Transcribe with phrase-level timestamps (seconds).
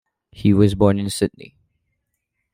[0.31, 1.53] He was born in Sydney.